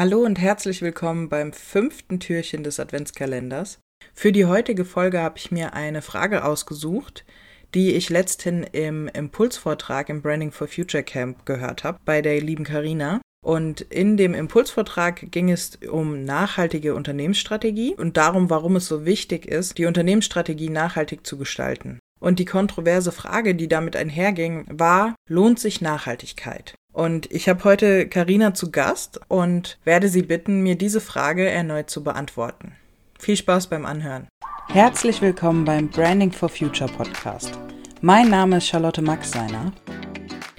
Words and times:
Hallo 0.00 0.20
und 0.20 0.38
herzlich 0.38 0.80
willkommen 0.80 1.28
beim 1.28 1.52
fünften 1.52 2.20
Türchen 2.20 2.64
des 2.64 2.80
Adventskalenders. 2.80 3.80
Für 4.14 4.32
die 4.32 4.46
heutige 4.46 4.86
Folge 4.86 5.20
habe 5.20 5.36
ich 5.36 5.50
mir 5.50 5.74
eine 5.74 6.00
Frage 6.00 6.42
ausgesucht, 6.42 7.26
die 7.74 7.92
ich 7.92 8.08
letzthin 8.08 8.62
im 8.62 9.08
Impulsvortrag 9.08 10.08
im 10.08 10.22
Branding 10.22 10.52
for 10.52 10.68
Future 10.68 11.02
Camp 11.02 11.44
gehört 11.44 11.84
habe 11.84 11.98
bei 12.06 12.22
der 12.22 12.40
lieben 12.40 12.64
Karina. 12.64 13.20
Und 13.44 13.82
in 13.82 14.16
dem 14.16 14.32
Impulsvortrag 14.32 15.30
ging 15.30 15.50
es 15.50 15.76
um 15.90 16.24
nachhaltige 16.24 16.94
Unternehmensstrategie 16.94 17.94
und 17.94 18.16
darum, 18.16 18.48
warum 18.48 18.76
es 18.76 18.86
so 18.86 19.04
wichtig 19.04 19.44
ist, 19.44 19.76
die 19.76 19.84
Unternehmensstrategie 19.84 20.70
nachhaltig 20.70 21.26
zu 21.26 21.36
gestalten. 21.36 21.98
Und 22.18 22.38
die 22.38 22.46
kontroverse 22.46 23.12
Frage, 23.12 23.54
die 23.54 23.68
damit 23.68 23.96
einherging, 23.96 24.64
war, 24.70 25.14
lohnt 25.28 25.60
sich 25.60 25.82
Nachhaltigkeit? 25.82 26.74
Und 26.92 27.30
ich 27.30 27.48
habe 27.48 27.64
heute 27.64 28.08
Karina 28.08 28.52
zu 28.54 28.70
Gast 28.70 29.20
und 29.28 29.78
werde 29.84 30.08
sie 30.08 30.22
bitten, 30.22 30.62
mir 30.62 30.76
diese 30.76 31.00
Frage 31.00 31.48
erneut 31.48 31.88
zu 31.88 32.02
beantworten. 32.02 32.72
Viel 33.18 33.36
Spaß 33.36 33.68
beim 33.68 33.86
Anhören. 33.86 34.26
Herzlich 34.68 35.20
willkommen 35.22 35.64
beim 35.64 35.88
Branding 35.88 36.32
for 36.32 36.48
Future 36.48 36.90
Podcast. 36.90 37.52
Mein 38.00 38.28
Name 38.28 38.58
ist 38.58 38.66
Charlotte 38.66 39.02
Maxseiner 39.02 39.72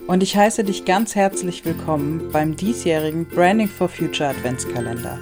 und 0.07 0.21
ich 0.21 0.35
heiße 0.35 0.63
dich 0.63 0.85
ganz 0.85 1.15
herzlich 1.15 1.65
willkommen 1.65 2.29
beim 2.31 2.55
diesjährigen 2.55 3.25
Branding 3.27 3.67
for 3.67 3.89
Future 3.89 4.29
Adventskalender. 4.29 5.17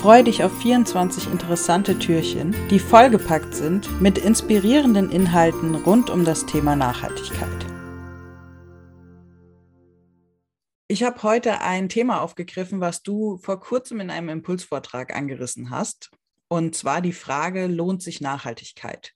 Freue 0.00 0.24
dich 0.24 0.44
auf 0.44 0.56
24 0.60 1.30
interessante 1.30 1.98
Türchen, 1.98 2.54
die 2.70 2.78
vollgepackt 2.78 3.54
sind 3.54 4.00
mit 4.00 4.18
inspirierenden 4.18 5.10
Inhalten 5.10 5.74
rund 5.74 6.08
um 6.08 6.24
das 6.24 6.46
Thema 6.46 6.74
Nachhaltigkeit. 6.74 7.69
Ich 10.90 11.04
habe 11.04 11.22
heute 11.22 11.60
ein 11.60 11.88
Thema 11.88 12.20
aufgegriffen, 12.20 12.80
was 12.80 13.04
du 13.04 13.36
vor 13.36 13.60
kurzem 13.60 14.00
in 14.00 14.10
einem 14.10 14.28
Impulsvortrag 14.28 15.14
angerissen 15.14 15.70
hast. 15.70 16.10
Und 16.48 16.74
zwar 16.74 17.00
die 17.00 17.12
Frage, 17.12 17.68
lohnt 17.68 18.02
sich 18.02 18.20
Nachhaltigkeit? 18.20 19.12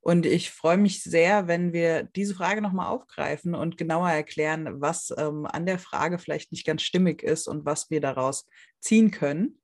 Und 0.00 0.24
ich 0.24 0.52
freue 0.52 0.76
mich 0.76 1.02
sehr, 1.02 1.48
wenn 1.48 1.72
wir 1.72 2.04
diese 2.04 2.36
Frage 2.36 2.62
nochmal 2.62 2.86
aufgreifen 2.86 3.56
und 3.56 3.76
genauer 3.76 4.08
erklären, 4.08 4.80
was 4.80 5.12
ähm, 5.18 5.46
an 5.46 5.66
der 5.66 5.80
Frage 5.80 6.20
vielleicht 6.20 6.52
nicht 6.52 6.64
ganz 6.64 6.82
stimmig 6.82 7.24
ist 7.24 7.48
und 7.48 7.64
was 7.64 7.90
wir 7.90 8.00
daraus 8.00 8.46
ziehen 8.78 9.10
können. 9.10 9.60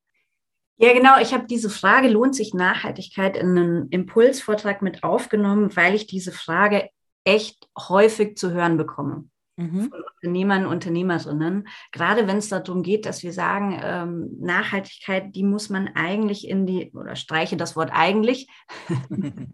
Ja, 0.78 0.92
genau. 0.94 1.20
Ich 1.20 1.32
habe 1.32 1.46
diese 1.46 1.70
Frage, 1.70 2.08
lohnt 2.08 2.34
sich 2.34 2.54
Nachhaltigkeit, 2.54 3.36
in 3.36 3.56
einen 3.56 3.88
Impulsvortrag 3.90 4.82
mit 4.82 5.04
aufgenommen, 5.04 5.76
weil 5.76 5.94
ich 5.94 6.08
diese 6.08 6.32
Frage 6.32 6.90
echt 7.22 7.68
häufig 7.78 8.36
zu 8.36 8.50
hören 8.50 8.76
bekomme 8.76 9.28
mhm. 9.56 9.90
von 9.90 10.02
Unternehmern, 10.14 10.66
Unternehmerinnen. 10.66 11.68
Gerade 11.92 12.26
wenn 12.26 12.38
es 12.38 12.48
darum 12.48 12.82
geht, 12.82 13.06
dass 13.06 13.22
wir 13.22 13.32
sagen, 13.32 13.78
ähm, 13.82 14.28
Nachhaltigkeit, 14.40 15.34
die 15.34 15.42
muss 15.42 15.68
man 15.70 15.88
eigentlich 15.94 16.48
in 16.48 16.66
die, 16.66 16.92
oder 16.92 17.16
streiche 17.16 17.56
das 17.56 17.76
Wort 17.76 17.90
eigentlich, 17.92 18.48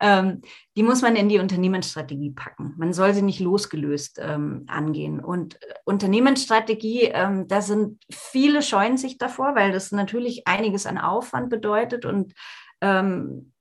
ähm, 0.00 0.42
die 0.76 0.82
muss 0.82 1.02
man 1.02 1.16
in 1.16 1.28
die 1.28 1.38
Unternehmensstrategie 1.38 2.32
packen. 2.32 2.74
Man 2.76 2.92
soll 2.92 3.14
sie 3.14 3.22
nicht 3.22 3.40
losgelöst 3.40 4.18
ähm, 4.20 4.64
angehen. 4.66 5.20
Und 5.20 5.54
äh, 5.62 5.74
Unternehmensstrategie, 5.84 7.10
ähm, 7.12 7.48
da 7.48 7.62
sind 7.62 8.02
viele 8.10 8.62
scheuen 8.62 8.96
sich 8.96 9.18
davor, 9.18 9.54
weil 9.54 9.72
das 9.72 9.92
natürlich 9.92 10.46
einiges 10.46 10.86
an 10.86 10.98
Aufwand 10.98 11.50
bedeutet 11.50 12.04
und 12.04 12.34
ähm, 12.80 13.52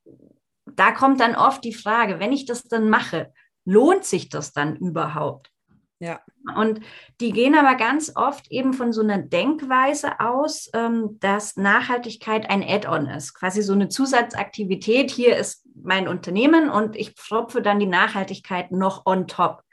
da 0.66 0.92
kommt 0.92 1.20
dann 1.20 1.36
oft 1.36 1.64
die 1.64 1.74
Frage, 1.74 2.20
wenn 2.20 2.32
ich 2.32 2.46
das 2.46 2.64
dann 2.64 2.90
mache, 2.90 3.32
lohnt 3.66 4.06
sich 4.06 4.30
das 4.30 4.54
dann 4.54 4.76
überhaupt? 4.76 5.54
Ja. 6.00 6.20
Und 6.58 6.82
die 7.22 7.32
gehen 7.32 7.56
aber 7.56 7.76
ganz 7.76 8.12
oft 8.16 8.52
eben 8.52 8.74
von 8.74 8.92
so 8.92 9.02
einer 9.02 9.20
Denkweise 9.20 10.20
aus, 10.20 10.70
ähm, 10.74 11.18
dass 11.22 11.56
Nachhaltigkeit 11.56 12.50
ein 12.50 12.62
Add-on 12.62 13.08
ist, 13.08 13.34
quasi 13.34 13.62
so 13.62 13.72
eine 13.72 13.88
Zusatzaktivität. 13.88 15.12
Hier 15.12 15.38
ist 15.38 15.66
mein 15.82 16.10
Unternehmen 16.10 16.70
und 16.70 16.98
ich 16.98 17.12
pfropfe 17.12 17.62
dann 17.62 17.80
die 17.80 17.86
Nachhaltigkeit 17.86 18.72
noch 18.72 19.06
on 19.06 19.28
top. 19.28 19.64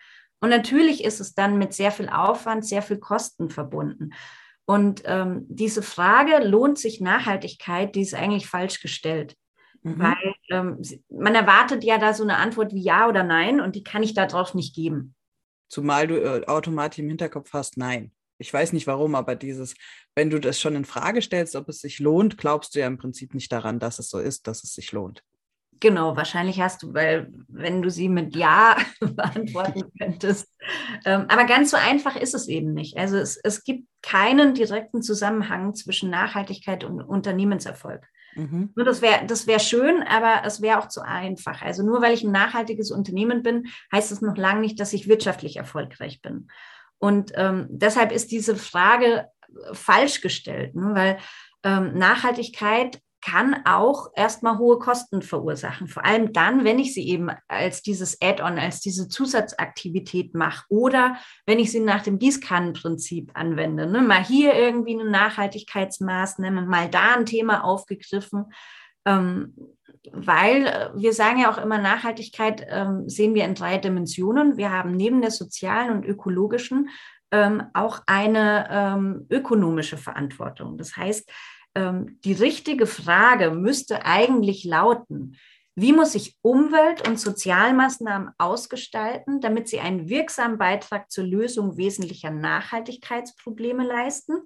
Und 0.40 0.50
natürlich 0.50 1.02
ist 1.02 1.18
es 1.20 1.34
dann 1.34 1.58
mit 1.58 1.74
sehr 1.74 1.90
viel 1.90 2.08
Aufwand, 2.08 2.64
sehr 2.64 2.82
viel 2.82 2.98
Kosten 2.98 3.50
verbunden. 3.50 4.12
Und 4.66 5.02
ähm, 5.06 5.46
diese 5.48 5.82
Frage, 5.82 6.46
lohnt 6.46 6.78
sich 6.78 7.00
Nachhaltigkeit, 7.00 7.96
die 7.96 8.02
ist 8.02 8.14
eigentlich 8.14 8.46
falsch 8.46 8.80
gestellt. 8.80 9.36
Mhm. 9.82 9.98
Weil 9.98 10.34
ähm, 10.50 10.80
man 11.08 11.34
erwartet 11.34 11.84
ja 11.84 11.98
da 11.98 12.12
so 12.12 12.22
eine 12.22 12.36
Antwort 12.36 12.72
wie 12.74 12.82
ja 12.82 13.08
oder 13.08 13.22
nein 13.22 13.60
und 13.60 13.76
die 13.76 13.84
kann 13.84 14.02
ich 14.02 14.14
darauf 14.14 14.54
nicht 14.54 14.74
geben. 14.74 15.14
Zumal 15.68 16.06
du 16.06 16.16
äh, 16.16 16.46
automatisch 16.46 16.98
im 16.98 17.08
Hinterkopf 17.08 17.52
hast, 17.52 17.76
nein. 17.76 18.12
Ich 18.38 18.52
weiß 18.52 18.72
nicht 18.72 18.86
warum, 18.86 19.14
aber 19.14 19.36
dieses, 19.36 19.74
wenn 20.14 20.30
du 20.30 20.40
das 20.40 20.58
schon 20.58 20.74
in 20.74 20.86
Frage 20.86 21.20
stellst, 21.20 21.56
ob 21.56 21.68
es 21.68 21.80
sich 21.80 21.98
lohnt, 21.98 22.38
glaubst 22.38 22.74
du 22.74 22.80
ja 22.80 22.86
im 22.86 22.96
Prinzip 22.96 23.34
nicht 23.34 23.52
daran, 23.52 23.78
dass 23.78 23.98
es 23.98 24.08
so 24.08 24.18
ist, 24.18 24.46
dass 24.46 24.64
es 24.64 24.74
sich 24.74 24.92
lohnt. 24.92 25.22
Genau, 25.78 26.14
wahrscheinlich 26.14 26.60
hast 26.60 26.82
du, 26.82 26.92
weil 26.92 27.32
wenn 27.48 27.80
du 27.80 27.90
sie 27.90 28.08
mit 28.08 28.36
Ja 28.36 28.76
beantworten 29.00 29.90
könntest. 29.98 30.48
Ähm, 31.04 31.26
aber 31.28 31.44
ganz 31.44 31.70
so 31.70 31.76
einfach 31.76 32.16
ist 32.16 32.34
es 32.34 32.48
eben 32.48 32.74
nicht. 32.74 32.98
Also 32.98 33.16
es, 33.16 33.38
es 33.38 33.64
gibt 33.64 33.86
keinen 34.02 34.54
direkten 34.54 35.02
Zusammenhang 35.02 35.74
zwischen 35.74 36.10
Nachhaltigkeit 36.10 36.84
und 36.84 37.00
Unternehmenserfolg. 37.00 38.06
Mhm. 38.34 38.72
Nur 38.74 38.84
das 38.84 39.02
wäre 39.02 39.26
das 39.26 39.46
wär 39.46 39.58
schön, 39.58 40.02
aber 40.02 40.42
es 40.44 40.62
wäre 40.62 40.78
auch 40.78 40.88
zu 40.88 41.02
einfach. 41.02 41.62
Also 41.62 41.82
nur 41.82 42.00
weil 42.02 42.14
ich 42.14 42.22
ein 42.22 42.32
nachhaltiges 42.32 42.90
Unternehmen 42.90 43.42
bin, 43.42 43.66
heißt 43.92 44.12
es 44.12 44.22
noch 44.22 44.36
lange 44.36 44.60
nicht, 44.60 44.78
dass 44.80 44.92
ich 44.92 45.08
wirtschaftlich 45.08 45.56
erfolgreich 45.56 46.22
bin. 46.22 46.48
Und 46.98 47.32
ähm, 47.34 47.66
deshalb 47.70 48.12
ist 48.12 48.30
diese 48.30 48.56
Frage 48.56 49.26
falsch 49.72 50.20
gestellt, 50.20 50.74
ne? 50.74 50.90
weil 50.94 51.18
ähm, 51.64 51.98
Nachhaltigkeit 51.98 53.00
kann 53.22 53.64
auch 53.64 54.10
erstmal 54.14 54.58
hohe 54.58 54.78
Kosten 54.78 55.22
verursachen. 55.22 55.88
Vor 55.88 56.04
allem 56.04 56.32
dann, 56.32 56.64
wenn 56.64 56.78
ich 56.78 56.94
sie 56.94 57.06
eben 57.08 57.30
als 57.48 57.82
dieses 57.82 58.20
Add-on, 58.22 58.58
als 58.58 58.80
diese 58.80 59.08
Zusatzaktivität 59.08 60.34
mache 60.34 60.64
oder 60.68 61.16
wenn 61.46 61.58
ich 61.58 61.70
sie 61.70 61.80
nach 61.80 62.02
dem 62.02 62.18
Gießkannenprinzip 62.18 63.32
anwende. 63.34 63.86
Ne? 63.86 64.02
Mal 64.02 64.24
hier 64.24 64.54
irgendwie 64.54 64.98
eine 64.98 65.10
Nachhaltigkeitsmaßnahme, 65.10 66.62
mal 66.62 66.88
da 66.88 67.14
ein 67.16 67.26
Thema 67.26 67.64
aufgegriffen. 67.64 68.46
Ähm, 69.04 69.54
weil 70.12 70.66
äh, 70.66 70.90
wir 70.94 71.12
sagen 71.12 71.40
ja 71.40 71.50
auch 71.50 71.58
immer, 71.58 71.78
Nachhaltigkeit 71.78 72.66
ähm, 72.68 73.08
sehen 73.08 73.34
wir 73.34 73.44
in 73.44 73.54
drei 73.54 73.78
Dimensionen. 73.78 74.56
Wir 74.56 74.70
haben 74.70 74.92
neben 74.92 75.20
der 75.20 75.30
sozialen 75.30 75.90
und 75.90 76.04
ökologischen 76.04 76.88
ähm, 77.32 77.62
auch 77.74 78.00
eine 78.06 78.68
ähm, 78.70 79.26
ökonomische 79.30 79.96
Verantwortung. 79.96 80.78
Das 80.78 80.96
heißt, 80.96 81.30
die 81.76 82.32
richtige 82.32 82.86
Frage 82.86 83.52
müsste 83.52 84.04
eigentlich 84.04 84.64
lauten, 84.64 85.36
wie 85.76 85.92
muss 85.92 86.14
ich 86.14 86.36
Umwelt- 86.42 87.06
und 87.08 87.18
Sozialmaßnahmen 87.18 88.30
ausgestalten, 88.38 89.40
damit 89.40 89.68
sie 89.68 89.80
einen 89.80 90.08
wirksamen 90.08 90.58
Beitrag 90.58 91.10
zur 91.10 91.24
Lösung 91.24 91.76
wesentlicher 91.76 92.30
Nachhaltigkeitsprobleme 92.30 93.86
leisten 93.86 94.42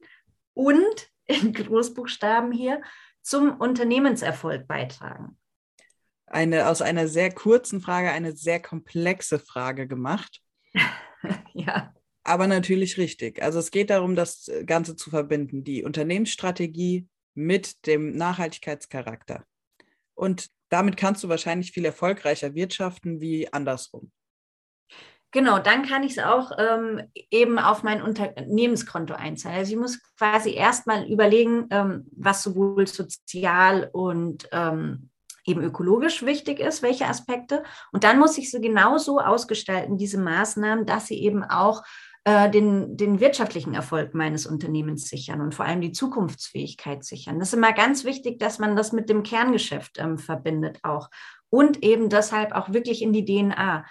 und 0.52 1.08
in 1.24 1.52
Großbuchstaben 1.52 2.52
hier 2.52 2.82
zum 3.22 3.56
Unternehmenserfolg 3.58 4.68
beitragen? 4.68 5.38
Eine 6.26 6.68
aus 6.68 6.82
einer 6.82 7.08
sehr 7.08 7.32
kurzen 7.32 7.80
Frage 7.80 8.10
eine 8.10 8.36
sehr 8.36 8.60
komplexe 8.60 9.38
Frage 9.38 9.88
gemacht. 9.88 10.40
ja. 11.52 11.92
Aber 12.22 12.46
natürlich 12.46 12.96
richtig. 12.96 13.42
Also 13.42 13.58
es 13.58 13.70
geht 13.70 13.90
darum, 13.90 14.14
das 14.14 14.50
Ganze 14.66 14.96
zu 14.96 15.10
verbinden. 15.10 15.64
Die 15.64 15.84
Unternehmensstrategie 15.84 17.08
mit 17.34 17.86
dem 17.86 18.16
Nachhaltigkeitscharakter. 18.16 19.44
Und 20.14 20.48
damit 20.68 20.96
kannst 20.96 21.22
du 21.22 21.28
wahrscheinlich 21.28 21.72
viel 21.72 21.84
erfolgreicher 21.84 22.54
wirtschaften 22.54 23.20
wie 23.20 23.52
andersrum. 23.52 24.10
Genau, 25.34 25.58
dann 25.58 25.84
kann 25.84 26.04
ich 26.04 26.12
es 26.12 26.24
auch 26.24 26.52
ähm, 26.58 27.02
eben 27.28 27.58
auf 27.58 27.82
mein 27.82 28.02
Unternehmenskonto 28.02 29.14
einzahlen. 29.14 29.58
Also 29.58 29.72
ich 29.72 29.78
muss 29.78 30.00
quasi 30.16 30.54
erstmal 30.54 31.10
überlegen, 31.10 31.66
ähm, 31.70 32.06
was 32.16 32.44
sowohl 32.44 32.86
sozial 32.86 33.90
und 33.92 34.48
ähm, 34.52 35.10
eben 35.44 35.60
ökologisch 35.62 36.25
wichtig 36.25 36.60
ist, 36.60 36.82
welche 36.82 37.06
Aspekte. 37.06 37.64
Und 37.90 38.04
dann 38.04 38.20
muss 38.20 38.38
ich 38.38 38.48
sie 38.50 38.60
genauso 38.60 39.19
ausgestalten, 39.19 39.98
diese 39.98 40.19
Maßnahmen, 40.19 40.87
dass 40.87 41.08
sie 41.08 41.20
eben 41.20 41.42
auch 41.42 41.82
äh, 42.25 42.50
den, 42.50 42.97
den 42.97 43.21
wirtschaftlichen 43.21 43.75
Erfolg 43.75 44.15
meines 44.15 44.47
Unternehmens 44.47 45.09
sichern 45.09 45.41
und 45.41 45.55
vor 45.55 45.67
allem 45.67 45.81
die 45.81 45.93
Zukunftsfähigkeit 45.93 47.05
sichern. 47.05 47.38
Das 47.38 47.49
ist 47.49 47.55
immer 47.55 47.73
ganz 47.73 48.05
wichtig, 48.05 48.38
dass 48.38 48.59
man 48.59 48.76
das 48.76 48.93
mit 48.93 49.09
dem 49.09 49.23
Kerngeschäft 49.23 49.99
ähm, 49.99 50.19
verbindet 50.19 50.79
auch 50.82 51.11
und 51.50 51.82
eben 51.82 52.09
deshalb 52.09 52.53
auch 52.53 52.73
wirklich 52.73 53.03
in 53.03 53.12
die 53.12 53.25
DNA 53.25 53.85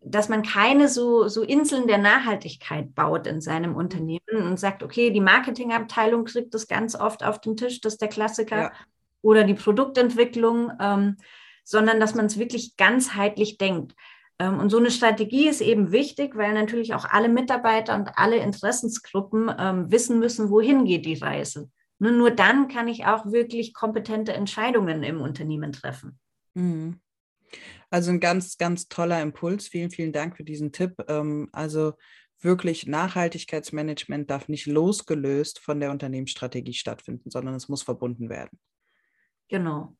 dass 0.00 0.28
man 0.28 0.42
keine 0.42 0.88
so, 0.88 1.28
so 1.28 1.42
Inseln 1.42 1.86
der 1.86 1.98
Nachhaltigkeit 1.98 2.94
baut 2.94 3.26
in 3.26 3.40
seinem 3.40 3.76
Unternehmen 3.76 4.46
und 4.46 4.58
sagt, 4.58 4.82
okay, 4.82 5.10
die 5.10 5.20
Marketingabteilung 5.20 6.24
kriegt 6.24 6.54
das 6.54 6.68
ganz 6.68 6.94
oft 6.94 7.24
auf 7.24 7.40
den 7.40 7.56
Tisch, 7.56 7.80
das 7.80 7.94
ist 7.94 8.02
der 8.02 8.08
Klassiker, 8.08 8.56
ja. 8.56 8.72
oder 9.22 9.44
die 9.44 9.54
Produktentwicklung, 9.54 10.72
ähm, 10.80 11.16
sondern 11.64 12.00
dass 12.00 12.14
man 12.14 12.26
es 12.26 12.38
wirklich 12.38 12.76
ganzheitlich 12.76 13.58
denkt. 13.58 13.94
Ähm, 14.38 14.58
und 14.58 14.70
so 14.70 14.78
eine 14.78 14.90
Strategie 14.90 15.48
ist 15.48 15.60
eben 15.60 15.92
wichtig, 15.92 16.36
weil 16.36 16.52
natürlich 16.52 16.94
auch 16.94 17.04
alle 17.04 17.28
Mitarbeiter 17.28 17.94
und 17.94 18.10
alle 18.16 18.36
Interessensgruppen 18.36 19.50
ähm, 19.58 19.90
wissen 19.90 20.18
müssen, 20.18 20.50
wohin 20.50 20.84
geht 20.84 21.06
die 21.06 21.14
Reise. 21.14 21.70
Nur, 21.98 22.12
nur 22.12 22.30
dann 22.30 22.68
kann 22.68 22.88
ich 22.88 23.06
auch 23.06 23.26
wirklich 23.26 23.72
kompetente 23.74 24.32
Entscheidungen 24.32 25.02
im 25.02 25.20
Unternehmen 25.20 25.72
treffen. 25.72 26.18
Mhm. 26.54 27.00
Also 27.90 28.10
ein 28.10 28.20
ganz, 28.20 28.58
ganz 28.58 28.88
toller 28.88 29.22
Impuls. 29.22 29.68
Vielen, 29.68 29.90
vielen 29.90 30.12
Dank 30.12 30.36
für 30.36 30.44
diesen 30.44 30.72
Tipp. 30.72 30.94
Ähm, 31.08 31.48
also 31.52 31.92
wirklich 32.40 32.86
Nachhaltigkeitsmanagement 32.86 34.30
darf 34.30 34.48
nicht 34.48 34.66
losgelöst 34.66 35.60
von 35.60 35.80
der 35.80 35.90
Unternehmensstrategie 35.90 36.74
stattfinden, 36.74 37.30
sondern 37.30 37.54
es 37.54 37.68
muss 37.68 37.82
verbunden 37.82 38.28
werden. 38.28 38.58
Genau. 39.48 39.96